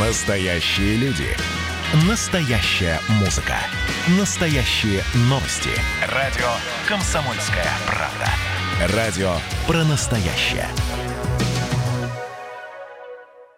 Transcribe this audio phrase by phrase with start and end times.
[0.00, 1.26] Настоящие люди.
[2.08, 3.56] Настоящая музыка.
[4.18, 5.68] Настоящие новости.
[6.08, 6.48] Радио
[6.88, 8.96] «Комсомольская правда».
[8.96, 9.34] Радио
[9.66, 10.66] про настоящее.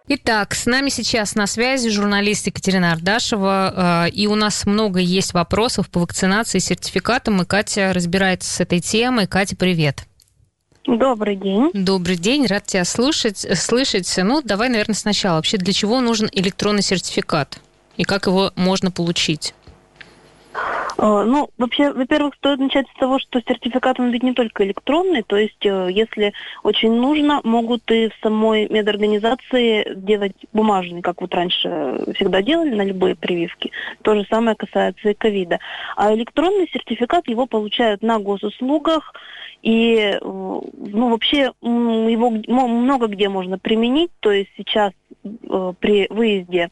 [0.08, 5.34] Итак, с нами сейчас на связи журналист Екатерина Ардашева, э, и у нас много есть
[5.34, 9.28] вопросов по вакцинации сертификатом, и Катя разбирается с этой темой.
[9.28, 10.08] Катя, привет.
[10.86, 11.70] Добрый день.
[11.72, 14.12] Добрый день, рад тебя слушать, слышать.
[14.18, 15.36] Ну, давай, наверное, сначала.
[15.36, 17.58] Вообще, для чего нужен электронный сертификат?
[17.96, 19.54] И как его можно получить?
[20.98, 25.22] Э, ну, вообще, во-первых, стоит начать с того, что сертификат, он ведь не только электронный,
[25.22, 31.34] то есть, э, если очень нужно, могут и в самой медорганизации делать бумажный, как вот
[31.34, 33.72] раньше всегда делали на любые прививки.
[34.02, 35.58] То же самое касается и ковида.
[35.96, 39.14] А электронный сертификат его получают на госуслугах,
[39.64, 44.92] и, э, ну, вообще, его много где можно применить, то есть сейчас
[45.80, 46.70] при выезде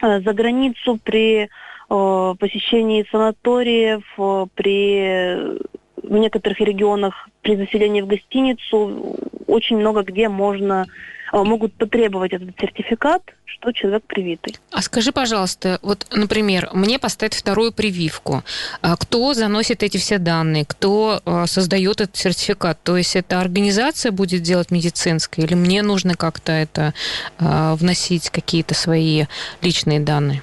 [0.00, 1.48] за границу, при
[1.88, 5.58] Э, посещении санаториев, э, при
[5.96, 10.90] в некоторых регионах при заселении в гостиницу очень много где можно э,
[11.32, 14.56] могут потребовать этот сертификат, что человек привитый.
[14.70, 18.44] А скажи, пожалуйста, вот, например, мне поставить вторую прививку.
[18.82, 20.64] А кто заносит эти все данные?
[20.66, 22.78] Кто создает этот сертификат?
[22.82, 26.94] То есть это организация будет делать медицинская или мне нужно как-то это
[27.38, 29.24] вносить какие-то свои
[29.62, 30.42] личные данные?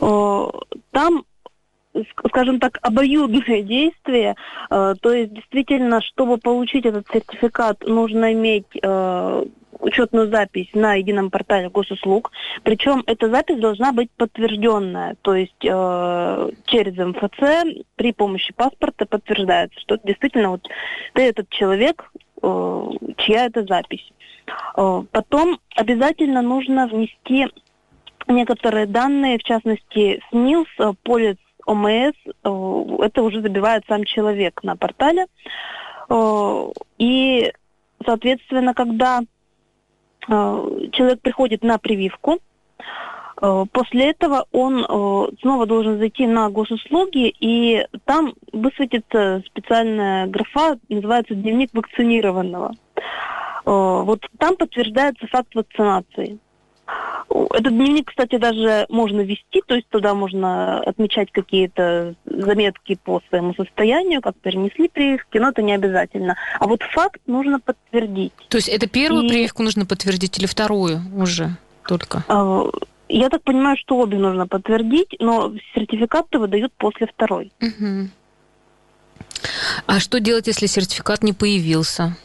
[0.00, 1.24] Там
[2.26, 4.36] скажем так, обоюдное действие.
[4.70, 9.44] Э, то есть, действительно, чтобы получить этот сертификат, нужно иметь э,
[9.78, 12.30] учетную запись на едином портале госуслуг.
[12.62, 15.16] Причем эта запись должна быть подтвержденная.
[15.22, 20.68] То есть через МФЦ при помощи паспорта подтверждается, что действительно вот
[21.14, 24.06] ты этот человек, чья это запись.
[24.74, 27.46] потом обязательно нужно внести
[28.30, 31.36] некоторые данные, в частности, СНИЛС, э, полис
[31.70, 35.26] ОМС, э, это уже забивает сам человек на портале.
[36.08, 36.66] Э,
[36.98, 37.52] и,
[38.04, 39.20] соответственно, когда
[40.28, 42.38] человек приходит на прививку,
[43.72, 44.84] После этого он
[45.40, 52.74] снова должен зайти на госуслуги, и там высветится специальная графа, называется дневник вакцинированного.
[53.64, 56.38] Вот там подтверждается факт вакцинации.
[57.30, 63.54] Этот дневник, кстати, даже можно вести, то есть туда можно отмечать какие-то заметки по своему
[63.54, 66.36] состоянию, как перенесли прививки, но это не обязательно.
[66.58, 68.32] А вот факт нужно подтвердить.
[68.48, 69.28] То есть это первую И...
[69.28, 72.24] прививку нужно подтвердить или вторую уже только?
[72.26, 72.64] А,
[73.08, 77.52] я так понимаю, что обе нужно подтвердить, но сертификат-то выдают после второй.
[77.60, 78.08] Угу.
[79.86, 82.16] А что делать, если сертификат не появился?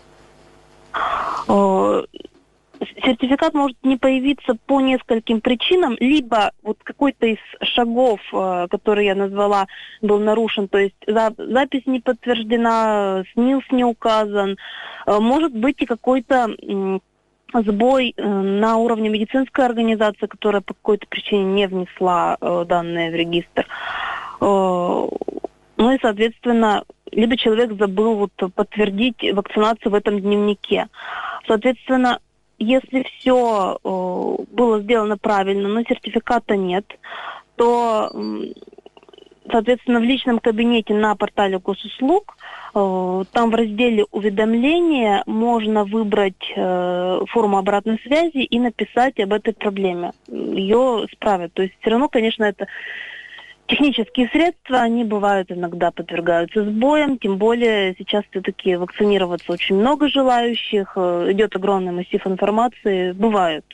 [3.06, 9.14] Сертификат может не появиться по нескольким причинам, либо вот какой-то из шагов, э, который я
[9.14, 9.68] назвала,
[10.02, 14.58] был нарушен, то есть запись не подтверждена, СНИЛС не указан,
[15.06, 16.58] э, может быть и какой-то
[17.54, 23.68] сбой э, на уровне медицинской организации, которая по какой-то причине не внесла данные в регистр.
[24.42, 30.88] Ну и, соответственно, либо человек забыл вот подтвердить вакцинацию в этом дневнике.
[31.48, 32.20] Соответственно,
[32.58, 36.86] если все э, было сделано правильно, но сертификата нет,
[37.56, 38.10] то,
[39.52, 42.38] соответственно, в личном кабинете на портале госуслуг,
[42.74, 49.54] э, там в разделе уведомления можно выбрать э, форму обратной связи и написать об этой
[49.54, 50.12] проблеме.
[50.28, 51.54] Ее справят.
[51.54, 52.68] То есть все равно, конечно, это
[53.68, 60.94] Технические средства, они бывают иногда подвергаются сбоям, тем более сейчас все-таки вакцинироваться очень много желающих,
[60.96, 63.66] э, идет огромный массив информации, бывают.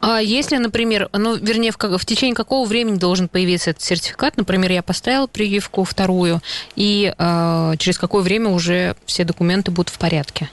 [0.00, 4.38] А если, например, ну, вернее, в, в течение какого времени должен появиться этот сертификат?
[4.38, 6.40] Например, я поставила прививку вторую,
[6.74, 10.48] и э, через какое время уже все документы будут в порядке?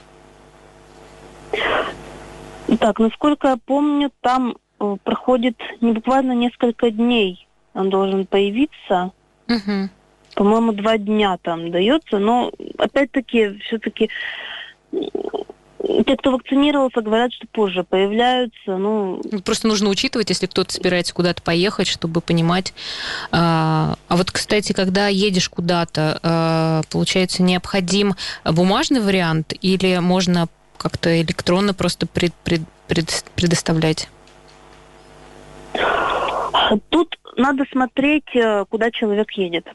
[2.78, 7.45] Так, насколько я помню, там э, проходит не буквально несколько дней
[7.76, 9.12] он должен появиться.
[9.48, 9.88] Угу.
[10.34, 14.10] По-моему, два дня там дается, но опять-таки все-таки
[16.04, 18.76] те, кто вакцинировался, говорят, что позже появляются.
[18.76, 19.22] Ну...
[19.44, 22.74] Просто нужно учитывать, если кто-то собирается куда-то поехать, чтобы понимать.
[23.30, 28.14] А, а вот, кстати, когда едешь куда-то, а, получается, необходим
[28.44, 34.08] бумажный вариант или можно как-то электронно просто пред, пред, пред, предоставлять?
[36.88, 39.66] Тут надо смотреть, э, куда человек едет.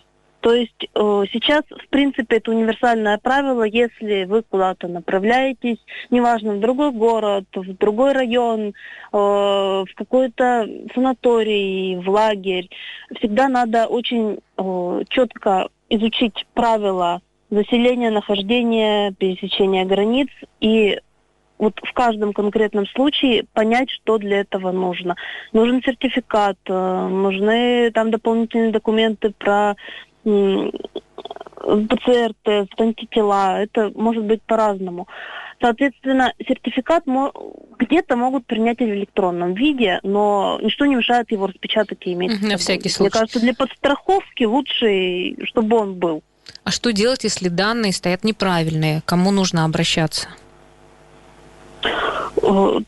[0.41, 5.77] То есть э, сейчас, в принципе, это универсальное правило, если вы куда-то направляетесь,
[6.09, 8.73] неважно, в другой город, в другой район, э,
[9.13, 12.69] в какой-то санаторий, в лагерь,
[13.19, 14.39] всегда надо очень
[15.09, 17.21] четко изучить правила
[17.51, 20.29] заселения, нахождения, пересечения границ
[20.59, 20.99] и
[21.61, 25.15] вот в каждом конкретном случае понять, что для этого нужно.
[25.53, 29.75] Нужен сертификат, э, нужны там дополнительные документы про
[31.61, 35.07] ПЦР-тест, антитела, это может быть по-разному.
[35.61, 37.03] Соответственно, сертификат
[37.77, 42.41] где-то могут принять и в электронном виде, но ничто не мешает его распечатать и иметь.
[42.41, 43.03] На всякий случай.
[43.03, 46.23] Мне кажется, для подстраховки лучше, чтобы он был.
[46.63, 49.03] А что делать, если данные стоят неправильные?
[49.05, 50.27] Кому нужно обращаться?
[52.51, 52.79] Э,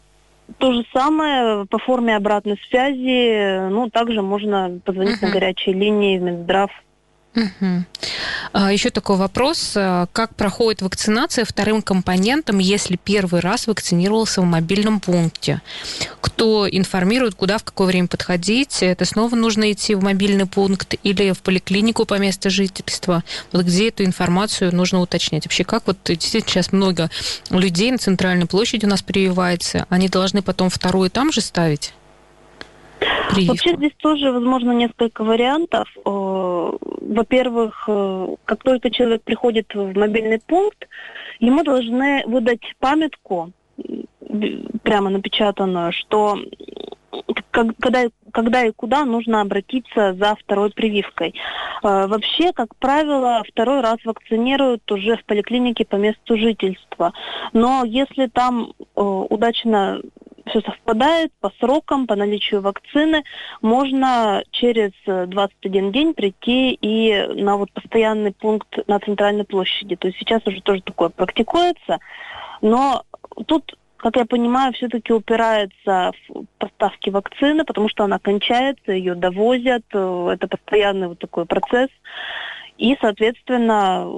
[0.57, 3.69] то же самое по форме обратной связи.
[3.69, 5.27] Ну, также можно позвонить uh-huh.
[5.27, 6.69] на горячие линии в Минздрав
[7.35, 7.85] Угу.
[8.53, 9.73] Еще такой вопрос.
[9.75, 15.61] А, как проходит вакцинация вторым компонентом, если первый раз вакцинировался в мобильном пункте?
[16.21, 18.83] Кто информирует, куда, в какое время подходить?
[18.83, 23.23] Это снова нужно идти в мобильный пункт или в поликлинику по месту жительства?
[23.51, 25.45] Вот где эту информацию нужно уточнять?
[25.45, 27.09] Вообще, как вот сейчас много
[27.49, 31.93] людей на центральной площади у нас прививается, они должны потом вторую там же ставить?
[33.29, 33.53] Прививку?
[33.53, 35.87] Вообще здесь тоже возможно несколько вариантов.
[36.05, 40.87] Э, во-первых, э, как только человек приходит в мобильный пункт,
[41.39, 43.51] ему должны выдать памятку,
[44.83, 46.37] прямо напечатанную, что
[47.51, 51.35] когда, когда и куда нужно обратиться за второй прививкой.
[51.83, 57.13] Э, вообще, как правило, второй раз вакцинируют уже в поликлинике по месту жительства.
[57.53, 60.01] Но если там удачно
[60.45, 63.23] все совпадает по срокам, по наличию вакцины,
[63.61, 69.95] можно через 21 день прийти и на вот постоянный пункт на центральной площади.
[69.95, 71.99] То есть сейчас уже тоже такое практикуется,
[72.61, 73.03] но
[73.47, 79.85] тут как я понимаю, все-таки упирается в поставки вакцины, потому что она кончается, ее довозят,
[79.87, 81.87] это постоянный вот такой процесс.
[82.77, 84.09] И, соответственно,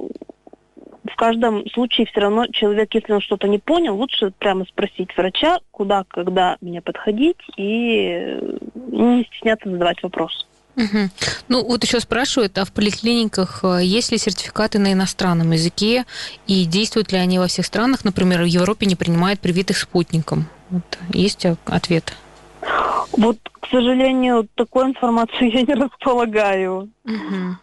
[1.16, 5.60] в каждом случае все равно человек, если он что-то не понял, лучше прямо спросить врача,
[5.70, 8.38] куда, когда мне подходить, и
[8.74, 10.46] не стесняться задавать вопрос.
[10.76, 11.08] Угу.
[11.48, 16.04] Ну, вот еще спрашивают, а в поликлиниках э, есть ли сертификаты на иностранном языке
[16.46, 18.04] и действуют ли они во всех странах?
[18.04, 20.44] Например, в Европе не принимают привитых спутником.
[20.68, 20.98] Вот.
[21.14, 22.12] Есть ответ?
[23.12, 26.90] Вот, к сожалению, такой информации я не располагаю.
[27.06, 27.56] Угу.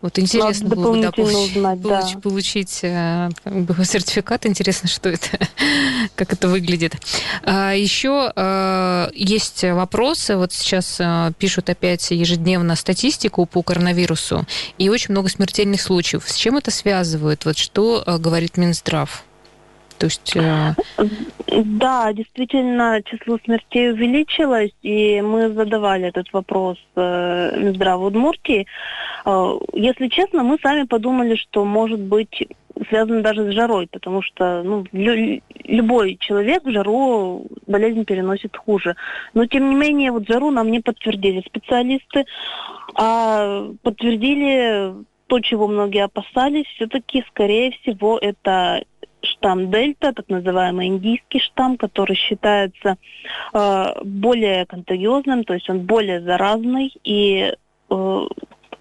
[0.00, 2.20] Вот интересно Надо было бы да, получ, узнать, получ, да.
[2.20, 3.30] получить э,
[3.84, 4.46] сертификат.
[4.46, 5.26] Интересно, что это,
[6.14, 6.94] как это выглядит.
[7.42, 10.36] А, еще а, есть вопросы.
[10.36, 14.46] Вот сейчас а, пишут опять ежедневно статистику по коронавирусу,
[14.78, 16.28] и очень много смертельных случаев.
[16.28, 17.44] С чем это связывают?
[17.44, 19.24] Вот что а, говорит Минздрав?
[19.98, 20.36] То есть...
[20.36, 20.74] Э...
[21.46, 28.66] Да, действительно, число смертей увеличилось, и мы задавали этот вопрос э, Минздраву Удмуртии.
[29.24, 32.46] Э, если честно, мы сами подумали, что может быть
[32.88, 38.94] связано даже с жарой, потому что ну, лю- любой человек в жару болезнь переносит хуже.
[39.34, 42.24] Но тем не менее, вот жару нам не подтвердили специалисты,
[42.94, 44.94] а подтвердили
[45.26, 48.82] то, чего многие опасались, все-таки, скорее всего, это
[49.22, 52.96] штамм Дельта, так называемый индийский штамм, который считается
[53.52, 57.54] э, более контагиозным, то есть он более заразный, и
[57.90, 58.26] э,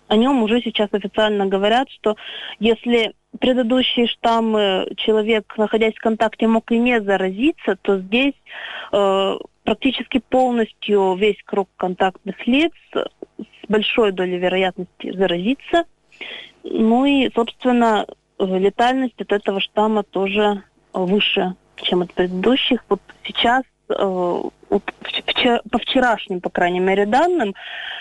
[0.08, 2.16] о нем уже сейчас официально говорят, что
[2.60, 8.34] если предыдущие штаммы человек, находясь в контакте, мог и не заразиться, то здесь
[8.92, 15.84] э, практически полностью весь круг контактных лиц с большой долей вероятности заразиться.
[16.64, 18.06] Ну и, собственно,
[18.40, 20.64] летальность от этого штамма тоже
[20.94, 22.84] выше, чем от предыдущих.
[22.90, 23.94] Вот сейчас э,
[24.70, 27.56] по вчерашним, по крайней мере, данным,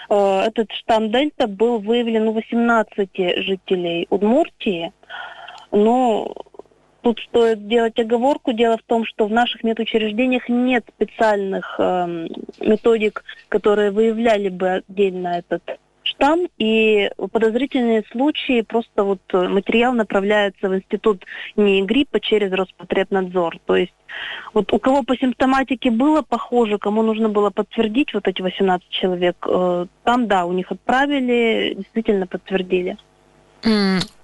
[0.09, 3.11] э, этот штамм Дельта был выявлен у 18
[3.45, 4.93] жителей Удмуртии.
[5.71, 6.35] Но
[7.03, 8.53] тут стоит делать оговорку.
[8.53, 12.27] Дело в том, что в наших медучреждениях нет специальных э,
[12.61, 15.63] методик, которые выявляли бы отдельно этот
[16.17, 21.25] штамм, и подозрительные случаи, просто вот э, материал направляется в институт
[21.57, 23.59] не гриппа через Роспотребнадзор.
[23.67, 23.93] То есть
[24.55, 29.37] вот у кого по симптоматике было похоже, кому нужно было подтвердить вот эти 18 человек,
[29.49, 32.97] э, там, да, у них отправили, действительно подтвердили.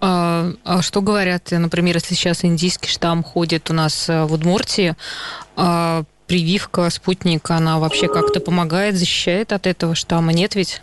[0.01, 4.95] А, а что говорят, например, если сейчас индийский штамм ходит у нас э, в Удмуртии,
[5.57, 10.83] а прививка спутника, она вообще как-то помогает, защищает от этого штамма, нет ведь?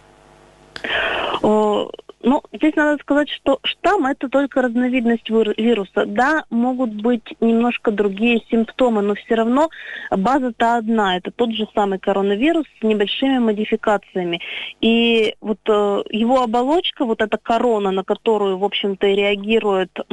[2.22, 6.06] Ну, здесь надо сказать, что штамм это только разновидность вируса.
[6.06, 9.70] Да, могут быть немножко другие симптомы, но все равно
[10.12, 11.18] база-то одна.
[11.18, 14.42] Это тот же самый коронавирус с небольшими модификациями.
[14.82, 20.04] И вот э, его оболочка, вот эта корона, на которую, в общем-то, и реагирует э,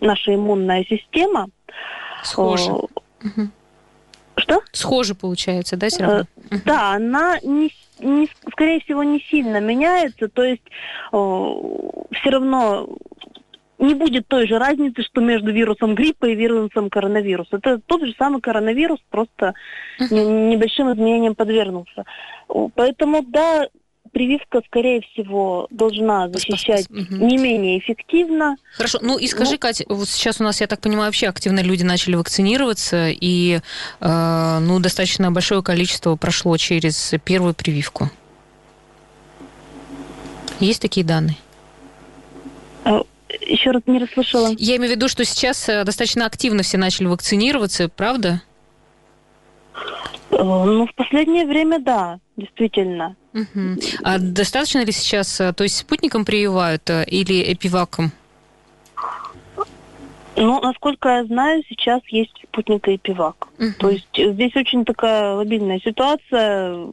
[0.00, 1.48] наша иммунная система.
[2.22, 2.70] Схоже.
[3.22, 3.28] Э,
[4.36, 4.62] что?
[4.72, 6.24] Схоже получается, да, все равно?
[6.50, 10.62] Э, да, она не не, скорее всего, не сильно меняется, то есть
[11.12, 11.16] э,
[12.12, 12.88] все равно
[13.78, 17.56] не будет той же разницы, что между вирусом гриппа и вирусом коронавируса.
[17.56, 19.54] Это тот же самый коронавирус, просто
[20.00, 20.48] uh-huh.
[20.50, 22.04] небольшим изменениям подвергнулся.
[22.74, 23.68] Поэтому, да,
[24.14, 27.26] прививка, скорее всего, должна защищать угу.
[27.26, 28.56] не менее эффективно.
[28.76, 28.98] Хорошо.
[29.02, 31.82] Ну и скажи, ну, Катя, вот сейчас у нас, я так понимаю, вообще активно люди
[31.82, 33.60] начали вакцинироваться, и
[34.00, 38.10] э, ну, достаточно большое количество прошло через первую прививку.
[40.60, 41.36] Есть такие данные?
[42.84, 43.02] А,
[43.40, 44.52] Еще раз не расслышала.
[44.56, 48.42] Я имею в виду, что сейчас э, достаточно активно все начали вакцинироваться, правда?
[50.30, 53.16] Э, ну, в последнее время, да, действительно.
[53.32, 53.80] Угу.
[54.02, 58.12] А достаточно ли сейчас, э, то есть спутником прививают э, или эпиваком?
[60.36, 63.48] Ну, насколько я знаю, сейчас есть спутник и эпивак.
[63.58, 63.72] Угу.
[63.78, 66.88] То есть здесь очень такая лобильная ситуация.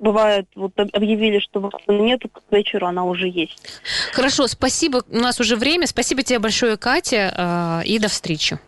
[0.00, 3.82] Бывает, вот объявили, что вакцины нет, к вечеру она уже есть.
[4.12, 5.04] Хорошо, спасибо.
[5.08, 5.86] У нас уже время.
[5.86, 8.58] Спасибо тебе большое, Катя, и до встречи.